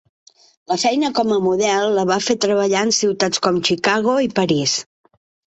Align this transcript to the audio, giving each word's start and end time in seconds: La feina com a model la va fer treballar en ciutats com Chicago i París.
La 0.71 0.77
feina 0.83 1.11
com 1.19 1.33
a 1.35 1.37
model 1.47 1.93
la 1.99 2.05
va 2.13 2.17
fer 2.29 2.37
treballar 2.47 2.81
en 2.89 2.95
ciutats 3.01 3.45
com 3.47 3.63
Chicago 3.71 4.17
i 4.31 4.31
París. 4.41 4.75